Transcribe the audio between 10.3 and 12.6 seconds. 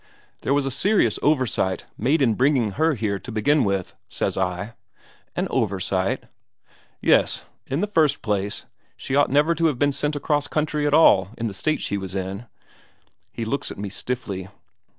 the country at all in the state she was in.'